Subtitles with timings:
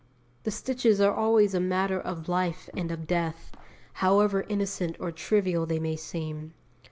[0.45, 3.51] The stitches are always a matter of life and of death,
[4.01, 6.55] however innocent or trivial they may seem.